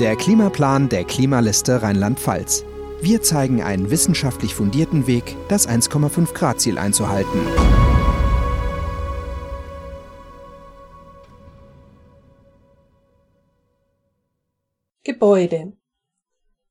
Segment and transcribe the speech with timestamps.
[0.00, 2.64] Der Klimaplan der Klimaliste Rheinland-Pfalz.
[3.00, 7.38] Wir zeigen einen wissenschaftlich fundierten Weg, das 1,5 Grad Ziel einzuhalten.
[15.04, 15.74] Gebäude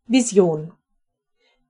[0.05, 0.73] Vision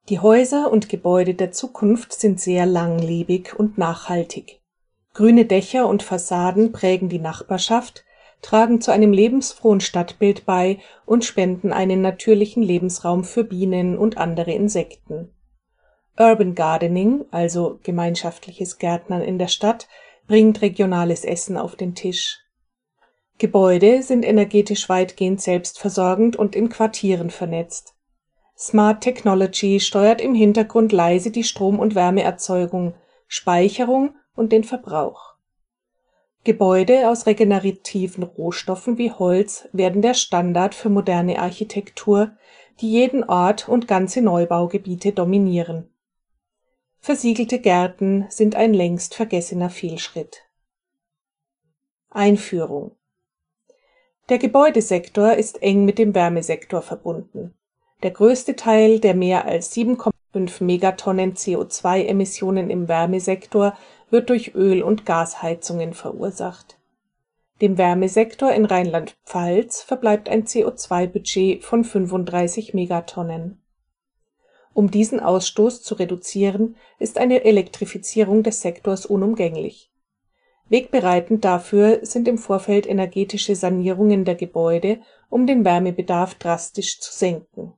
[0.09, 4.59] Die Häuser und Gebäude der Zukunft sind sehr langlebig und nachhaltig.
[5.13, 8.05] Grüne Dächer und Fassaden prägen die Nachbarschaft,
[8.43, 14.51] tragen zu einem lebensfrohen Stadtbild bei und spenden einen natürlichen Lebensraum für Bienen und andere
[14.51, 15.33] Insekten.
[16.19, 19.87] Urban Gardening, also gemeinschaftliches Gärtnern in der Stadt,
[20.27, 22.39] bringt regionales Essen auf den Tisch.
[23.39, 27.95] Gebäude sind energetisch weitgehend selbstversorgend und in Quartieren vernetzt.
[28.55, 32.93] Smart Technology steuert im Hintergrund leise die Strom- und Wärmeerzeugung,
[33.27, 35.32] Speicherung und den Verbrauch.
[36.45, 42.31] Gebäude aus regenerativen Rohstoffen wie Holz werden der Standard für moderne Architektur,
[42.81, 45.89] die jeden Ort und ganze Neubaugebiete dominieren.
[46.99, 50.43] Versiegelte Gärten sind ein längst vergessener Fehlschritt.
[52.09, 52.91] Einführung
[54.29, 57.53] Der Gebäudesektor ist eng mit dem Wärmesektor verbunden.
[58.03, 60.12] Der größte Teil der mehr als 7,5
[60.61, 63.77] Megatonnen CO2-Emissionen im Wärmesektor
[64.09, 66.77] wird durch Öl- und Gasheizungen verursacht.
[67.61, 73.61] Dem Wärmesektor in Rheinland-Pfalz verbleibt ein CO2-Budget von 35 Megatonnen.
[74.73, 79.91] Um diesen Ausstoß zu reduzieren, ist eine Elektrifizierung des Sektors unumgänglich.
[80.69, 87.73] Wegbereitend dafür sind im Vorfeld energetische Sanierungen der Gebäude, um den Wärmebedarf drastisch zu senken.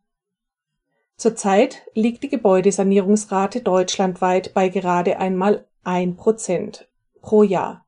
[1.17, 6.89] Zurzeit liegt die Gebäudesanierungsrate deutschlandweit bei gerade einmal ein Prozent
[7.21, 7.85] pro Jahr.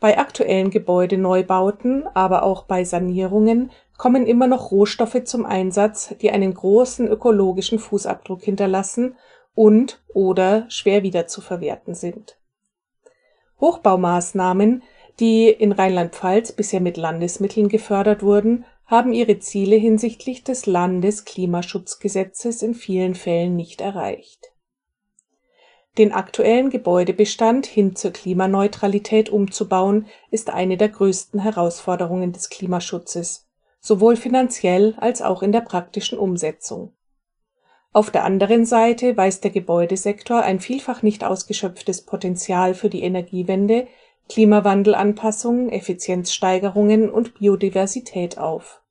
[0.00, 6.52] Bei aktuellen Gebäudeneubauten, aber auch bei Sanierungen kommen immer noch Rohstoffe zum Einsatz, die einen
[6.52, 9.16] großen ökologischen Fußabdruck hinterlassen
[9.54, 12.38] und/oder schwer wiederzuverwerten sind.
[13.60, 14.82] Hochbaumaßnahmen,
[15.20, 22.74] die in Rheinland-Pfalz bisher mit Landesmitteln gefördert wurden, haben ihre Ziele hinsichtlich des Landesklimaschutzgesetzes in
[22.74, 24.54] vielen Fällen nicht erreicht
[25.98, 33.46] den aktuellen Gebäudebestand hin zur Klimaneutralität umzubauen, ist eine der größten Herausforderungen des Klimaschutzes,
[33.80, 36.92] sowohl finanziell als auch in der praktischen Umsetzung.
[37.92, 43.86] Auf der anderen Seite weist der Gebäudesektor ein vielfach nicht ausgeschöpftes Potenzial für die Energiewende,
[44.28, 48.84] Klimawandelanpassung, Effizienzsteigerungen und Biodiversität auf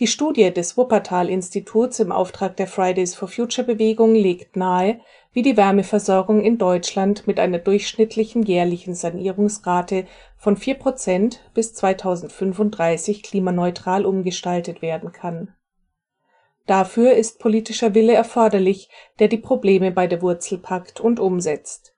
[0.00, 4.98] die Studie des Wuppertal-Instituts im Auftrag der Fridays for Future Bewegung legt nahe,
[5.32, 13.22] wie die Wärmeversorgung in Deutschland mit einer durchschnittlichen jährlichen Sanierungsrate von 4 Prozent bis 2035
[13.22, 15.54] klimaneutral umgestaltet werden kann.
[16.66, 18.88] Dafür ist politischer Wille erforderlich,
[19.20, 21.93] der die Probleme bei der Wurzel packt und umsetzt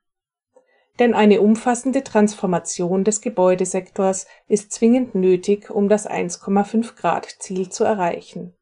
[0.98, 8.54] denn eine umfassende Transformation des Gebäudesektors ist zwingend nötig, um das 1,5-Grad-Ziel zu erreichen.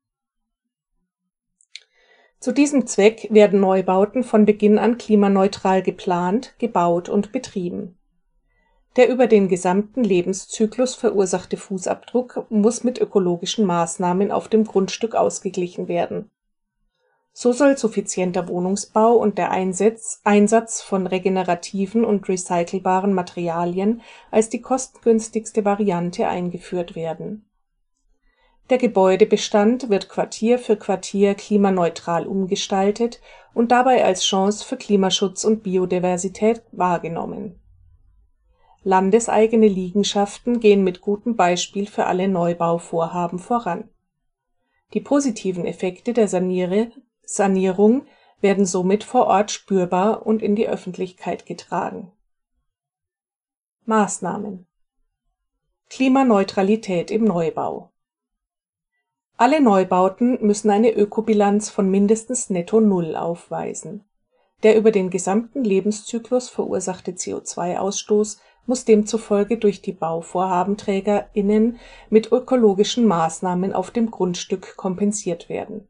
[2.40, 7.96] Zu diesem Zweck werden Neubauten von Beginn an klimaneutral geplant, gebaut und betrieben.
[8.96, 15.88] Der über den gesamten Lebenszyklus verursachte Fußabdruck muss mit ökologischen Maßnahmen auf dem Grundstück ausgeglichen
[15.88, 16.30] werden
[17.36, 25.64] so soll suffizienter Wohnungsbau und der Einsatz von regenerativen und recycelbaren Materialien als die kostengünstigste
[25.64, 27.44] Variante eingeführt werden.
[28.70, 33.20] Der Gebäudebestand wird Quartier für Quartier klimaneutral umgestaltet
[33.52, 37.60] und dabei als Chance für Klimaschutz und Biodiversität wahrgenommen.
[38.84, 43.88] Landeseigene Liegenschaften gehen mit gutem Beispiel für alle Neubauvorhaben voran.
[44.92, 46.92] Die positiven Effekte der Saniere
[47.26, 48.06] Sanierung
[48.40, 52.12] werden somit vor Ort spürbar und in die Öffentlichkeit getragen.
[53.86, 54.66] Maßnahmen
[55.88, 57.90] Klimaneutralität im Neubau
[59.37, 64.04] Alle Neubauten müssen eine Ökobilanz von mindestens netto Null aufweisen.
[64.62, 71.78] Der über den gesamten Lebenszyklus verursachte CO2-Ausstoß muss demzufolge durch die BauvorhabenträgerInnen
[72.10, 75.88] mit ökologischen Maßnahmen auf dem Grundstück kompensiert werden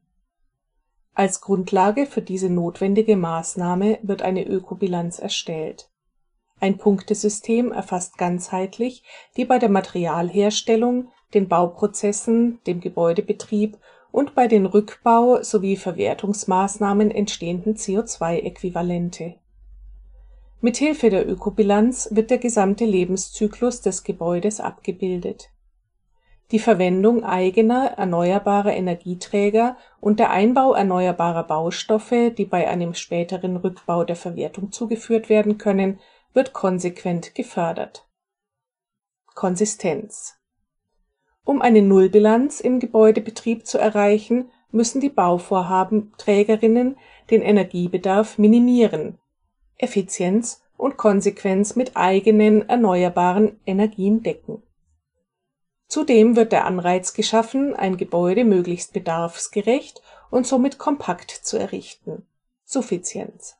[1.14, 5.88] als Grundlage für diese notwendige Maßnahme wird eine Ökobilanz erstellt.
[6.60, 9.04] Ein Punktesystem erfasst ganzheitlich
[9.36, 13.78] die bei der Materialherstellung, den Bauprozessen, dem Gebäudebetrieb
[14.12, 19.34] und bei den Rückbau sowie Verwertungsmaßnahmen entstehenden CO2-Äquivalente.
[20.60, 25.50] Mithilfe der Ökobilanz wird der gesamte Lebenszyklus des Gebäudes abgebildet
[26.54, 34.04] die Verwendung eigener erneuerbarer Energieträger und der Einbau erneuerbarer Baustoffe, die bei einem späteren Rückbau
[34.04, 35.98] der Verwertung zugeführt werden können,
[36.32, 38.06] wird konsequent gefördert.
[39.34, 40.36] Konsistenz
[41.44, 46.96] Um eine Nullbilanz im Gebäudebetrieb zu erreichen, müssen die Bauvorhabenträgerinnen
[47.32, 49.18] den Energiebedarf minimieren,
[49.76, 54.62] Effizienz und Konsequenz mit eigenen erneuerbaren Energien decken.
[55.86, 62.26] Zudem wird der Anreiz geschaffen, ein Gebäude möglichst bedarfsgerecht und somit kompakt zu errichten
[62.64, 63.56] (Suffizienz).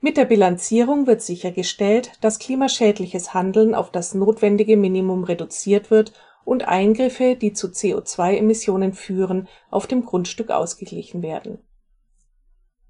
[0.00, 6.12] Mit der Bilanzierung wird sichergestellt, dass klimaschädliches Handeln auf das notwendige Minimum reduziert wird
[6.44, 11.63] und Eingriffe, die zu CO2-Emissionen führen, auf dem Grundstück ausgeglichen werden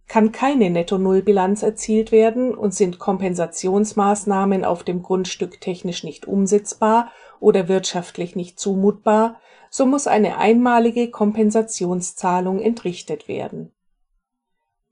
[0.06, 7.10] kann keine Netto-Null-Bilanz erzielt werden und sind Kompensationsmaßnahmen auf dem Grundstück technisch nicht umsetzbar
[7.40, 9.40] oder wirtschaftlich nicht zumutbar,
[9.70, 13.72] so muss eine einmalige Kompensationszahlung entrichtet werden.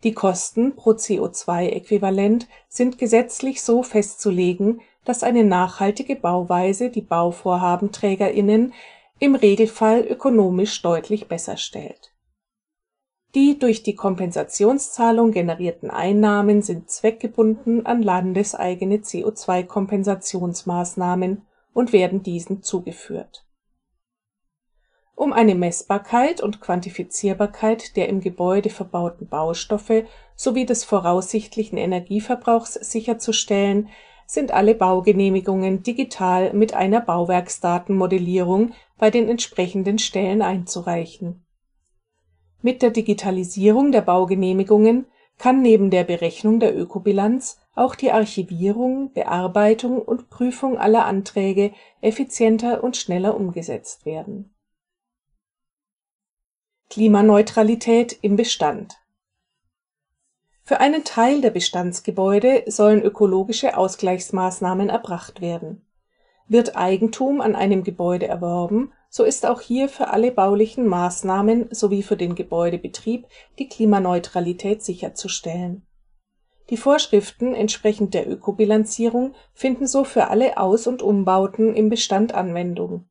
[0.02, 8.72] Die Kosten pro CO2-Äquivalent sind gesetzlich so festzulegen, dass eine nachhaltige Bauweise die BauvorhabenträgerInnen
[9.20, 12.11] im Regelfall ökonomisch deutlich besser stellt
[13.34, 21.40] die durch die Kompensationszahlung generierten Einnahmen sind zweckgebunden an landeseigene CO2-Kompensationsmaßnahmen
[21.72, 23.46] und werden diesen zugeführt.
[25.14, 33.88] Um eine Messbarkeit und Quantifizierbarkeit der im Gebäude verbauten Baustoffe sowie des voraussichtlichen Energieverbrauchs sicherzustellen,
[34.26, 41.41] sind alle Baugenehmigungen digital mit einer Bauwerksdatenmodellierung bei den entsprechenden Stellen einzureichen
[42.62, 45.06] mit der Digitalisierung der Baugenehmigungen
[45.38, 52.84] kann neben der Berechnung der Ökobilanz auch die Archivierung, Bearbeitung und Prüfung aller Anträge effizienter
[52.84, 54.54] und schneller umgesetzt werden.
[56.90, 58.98] Klimaneutralität im Bestand
[60.62, 65.86] Für einen Teil der Bestandsgebäude sollen ökologische Ausgleichsmaßnahmen erbracht werden.
[66.48, 72.02] Wird Eigentum an einem Gebäude erworben so ist auch hier für alle baulichen Maßnahmen sowie
[72.02, 73.26] für den Gebäudebetrieb
[73.58, 75.86] die Klimaneutralität sicherzustellen.
[76.70, 83.06] Die Vorschriften entsprechend der Ökobilanzierung finden so für alle Aus und Umbauten im Bestand Anwendung.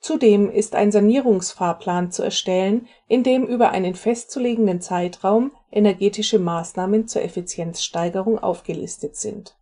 [0.00, 7.22] Zudem ist ein Sanierungsfahrplan zu erstellen, in dem über einen festzulegenden Zeitraum energetische Maßnahmen zur
[7.22, 9.56] Effizienzsteigerung aufgelistet sind.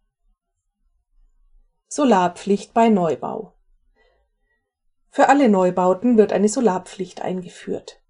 [1.89, 3.53] Solarpflicht bei Neubau
[5.19, 8.01] für alle Neubauten wird eine Solarpflicht eingeführt.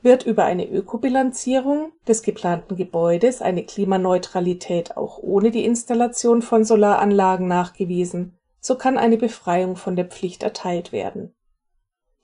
[0.00, 7.46] Wird über eine Ökobilanzierung des geplanten Gebäudes eine Klimaneutralität auch ohne die Installation von Solaranlagen
[7.48, 11.34] nachgewiesen, so kann eine Befreiung von der Pflicht erteilt werden.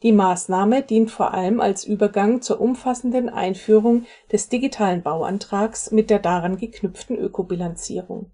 [0.03, 6.19] Die Maßnahme dient vor allem als Übergang zur umfassenden Einführung des digitalen Bauantrags mit der
[6.19, 8.31] daran geknüpften Ökobilanzierung.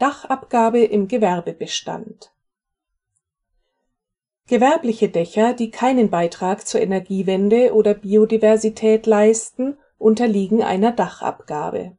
[0.00, 2.32] Dachabgabe im Gewerbebestand
[4.48, 11.96] Gewerbliche Dächer, die keinen Beitrag zur Energiewende oder Biodiversität leisten, unterliegen einer Dachabgabe.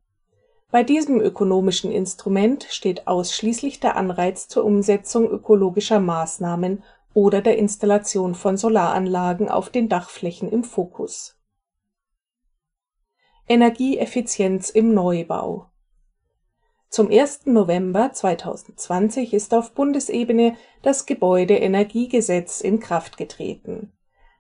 [0.72, 6.84] Bei diesem ökonomischen Instrument steht ausschließlich der Anreiz zur Umsetzung ökologischer Maßnahmen
[7.14, 11.38] oder der Installation von Solaranlagen auf den Dachflächen im Fokus.
[13.50, 15.68] Energieeffizienz im Neubau
[16.90, 17.48] zum 1.
[17.48, 23.92] November 2020 ist auf Bundesebene das Gebäudeenergiegesetz in Kraft getreten.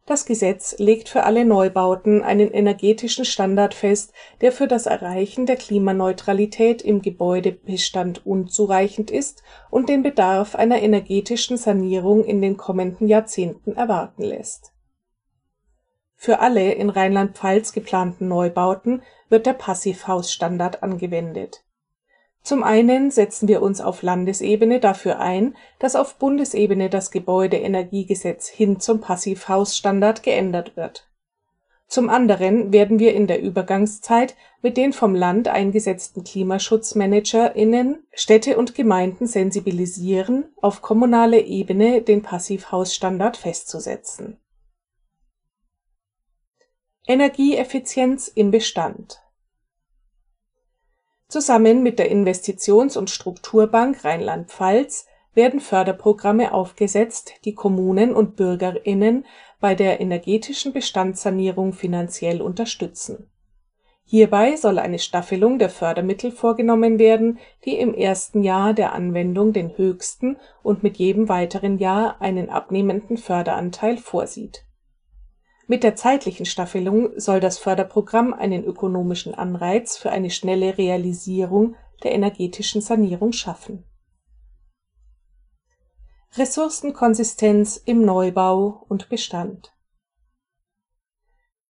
[0.06, 5.58] Das Gesetz legt für alle Neubauten einen energetischen Standard fest, der für das Erreichen der
[5.58, 13.76] Klimaneutralität im Gebäudebestand unzureichend ist und den Bedarf einer energetischen Sanierung in den kommenden Jahrzehnten
[13.76, 14.72] erwarten lässt.
[16.16, 21.67] Für alle in Rheinland-Pfalz geplanten Neubauten wird der Passivhausstandard angewendet
[22.48, 28.80] zum einen setzen wir uns auf Landesebene dafür ein, dass auf Bundesebene das Gebäudeenergiegesetz hin
[28.80, 31.10] zum Passivhausstandard geändert wird.
[31.90, 38.76] Zum anderen werden wir in der Übergangszeit mit den vom Land eingesetzten KlimaschutzmanagerInnen Städte und
[38.76, 44.40] Gemeinden sensibilisieren, auf kommunaler Ebene den Passivhausstandard festzusetzen.
[47.06, 49.22] Energieeffizienz im Bestand
[51.28, 59.26] Zusammen mit der Investitions und Strukturbank Rheinland-Pfalz werden Förderprogramme aufgesetzt, die Kommunen und BürgerInnen
[59.60, 63.30] bei der energetischen Bestandssanierung finanziell unterstützen.
[64.06, 69.78] Hierbei soll eine Staffelung der Fördermittel vorgenommen werden, die im ersten Jahr der Anwendung den
[69.78, 74.64] höchsten und mit jedem weiteren Jahr einen abnehmenden Förderanteil vorsieht.
[75.70, 82.14] Mit der zeitlichen Staffelung soll das Förderprogramm einen ökonomischen Anreiz für eine schnelle Realisierung der
[82.14, 83.84] energetischen Sanierung schaffen.
[86.38, 89.74] Ressourcenkonsistenz im Neubau und Bestand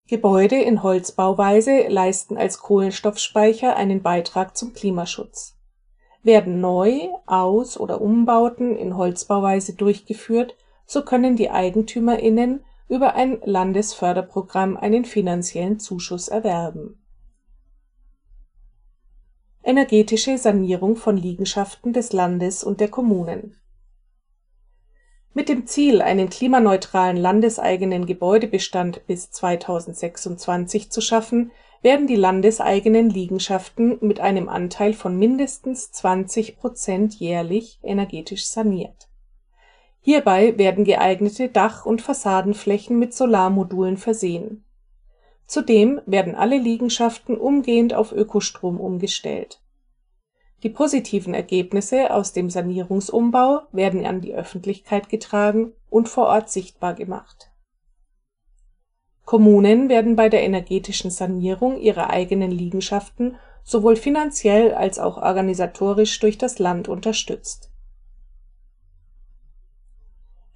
[0.06, 5.58] Gebäude in Holzbauweise leisten als Kohlenstoffspeicher einen Beitrag zum Klimaschutz.
[6.22, 14.76] Werden Neu Aus oder Umbauten in Holzbauweise durchgeführt, so können die EigentümerInnen über ein Landesförderprogramm
[14.76, 17.02] einen finanziellen Zuschuss erwerben.
[19.62, 23.56] Energetische Sanierung von Liegenschaften des Landes und der Kommunen
[25.38, 33.98] mit dem Ziel, einen klimaneutralen landeseigenen Gebäudebestand bis 2026 zu schaffen, werden die landeseigenen Liegenschaften
[34.00, 39.07] mit einem Anteil von mindestens 20 Prozent jährlich energetisch saniert.
[40.08, 44.64] Hierbei werden geeignete Dach und Fassadenflächen mit Solarmodulen versehen.
[45.46, 49.60] Zudem werden alle Liegenschaften umgehend auf Ökostrom umgestellt
[50.64, 56.94] die positiven Ergebnisse aus dem Sanierungsumbau werden an die Öffentlichkeit getragen und vor Ort sichtbar
[56.94, 57.52] gemacht.
[59.24, 66.38] Kommunen werden bei der energetischen Sanierung ihrer eigenen Liegenschaften sowohl finanziell als auch organisatorisch durch
[66.38, 67.70] das Land unterstützt.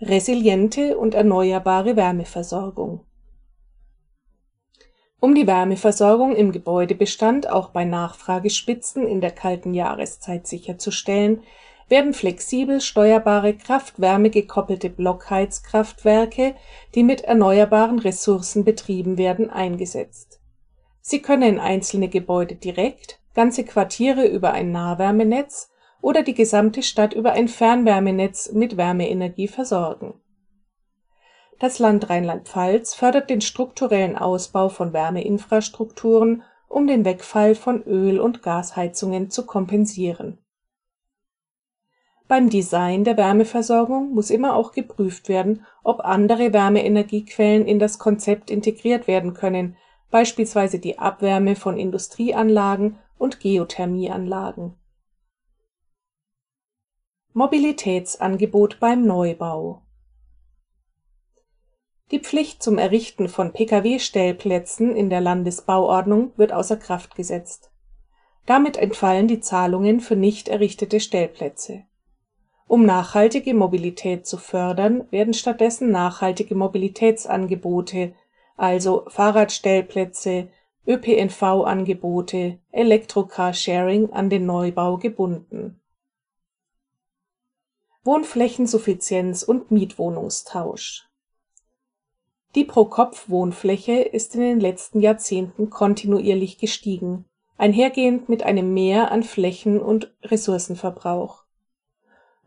[0.02, 3.06] Resiliente und erneuerbare Wärmeversorgung
[5.22, 11.44] um die Wärmeversorgung im Gebäudebestand auch bei Nachfragespitzen in der kalten Jahreszeit sicherzustellen,
[11.88, 16.56] werden flexibel steuerbare Kraft-Wärme-gekoppelte Blockheizkraftwerke,
[16.96, 20.40] die mit erneuerbaren Ressourcen betrieben werden, eingesetzt.
[21.00, 25.70] Sie können einzelne Gebäude direkt, ganze Quartiere über ein Nahwärmenetz
[26.02, 30.12] oder die gesamte Stadt über ein Fernwärmenetz mit Wärmeenergie versorgen
[31.62, 38.42] das Land Rheinland-Pfalz fördert den strukturellen Ausbau von Wärmeinfrastrukturen, um den Wegfall von Öl und
[38.42, 40.38] Gasheizungen zu kompensieren.
[42.26, 48.50] Beim Design der Wärmeversorgung muss immer auch geprüft werden, ob andere Wärmeenergiequellen in das Konzept
[48.50, 49.76] integriert werden können,
[50.10, 54.74] beispielsweise die Abwärme von Industrieanlagen und Geothermieanlagen.
[57.34, 59.82] Mobilitätsangebot beim Neubau
[62.12, 67.70] die Pflicht zum Errichten von Pkw-Stellplätzen in der Landesbauordnung wird außer Kraft gesetzt.
[68.44, 71.84] Damit entfallen die Zahlungen für nicht errichtete Stellplätze.
[72.66, 78.12] Um nachhaltige Mobilität zu fördern, werden stattdessen nachhaltige Mobilitätsangebote,
[78.58, 80.48] also Fahrradstellplätze,
[80.86, 85.81] ÖPNV-Angebote, Elektro-Carsharing an den Neubau gebunden.
[88.04, 91.08] Wohnflächensuffizienz und Mietwohnungstausch
[92.54, 97.24] die Pro-Kopf-Wohnfläche ist in den letzten Jahrzehnten kontinuierlich gestiegen,
[97.56, 101.44] einhergehend mit einem Mehr an Flächen und Ressourcenverbrauch.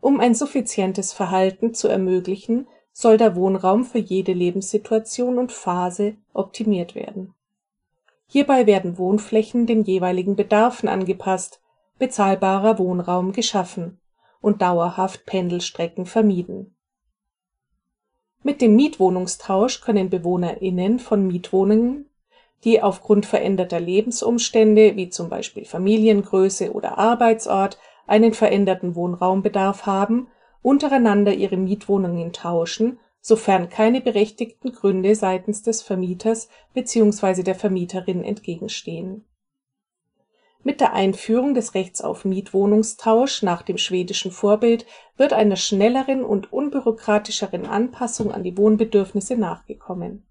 [0.00, 6.94] Um ein suffizientes Verhalten zu ermöglichen, soll der Wohnraum für jede Lebenssituation und Phase optimiert
[6.94, 7.34] werden.
[8.28, 11.60] Hierbei werden Wohnflächen den jeweiligen Bedarfen angepasst,
[11.98, 13.98] bezahlbarer Wohnraum geschaffen
[14.40, 16.76] und dauerhaft Pendelstrecken vermieden
[18.46, 22.08] mit dem Mietwohnungstausch können BewohnerInnen von Mietwohnungen,
[22.62, 27.76] die aufgrund veränderter Lebensumstände wie zum Beispiel Familiengröße oder Arbeitsort
[28.06, 30.28] einen veränderten Wohnraumbedarf haben,
[30.62, 37.42] untereinander ihre Mietwohnungen tauschen, sofern keine berechtigten Gründe seitens des Vermieters bzw.
[37.42, 39.24] der Vermieterin entgegenstehen
[40.66, 44.84] mit der Einführung des Rechts auf Mietwohnungstausch nach dem schwedischen Vorbild
[45.16, 50.26] wird einer schnelleren und unbürokratischeren Anpassung an die Wohnbedürfnisse nachgekommen.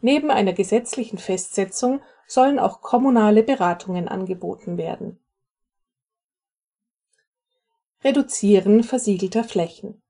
[0.00, 5.20] Neben einer gesetzlichen Festsetzung sollen auch kommunale Beratungen angeboten werden.
[8.02, 10.00] Reduzieren versiegelter Flächen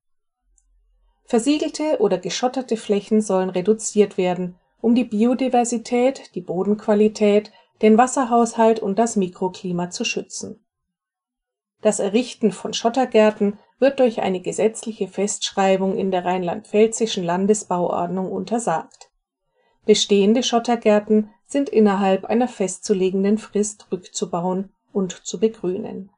[1.25, 7.51] Versiegelte oder geschotterte Flächen sollen reduziert werden, um die Biodiversität, die Bodenqualität
[7.83, 10.65] den Wasserhaushalt und das Mikroklima zu schützen.
[11.83, 19.11] Das Errichten von Schottergärten wird durch eine gesetzliche Festschreibung in der rheinland-pfälzischen Landesbauordnung untersagt.
[19.85, 26.11] Bestehende Schottergärten sind innerhalb einer festzulegenden Frist rückzubauen und zu begrünen